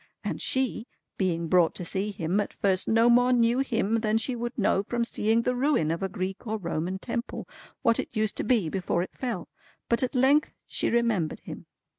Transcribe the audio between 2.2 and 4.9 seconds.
at first no more knew him than she would know